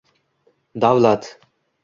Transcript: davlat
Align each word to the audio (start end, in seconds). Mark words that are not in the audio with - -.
davlat 0.73 1.23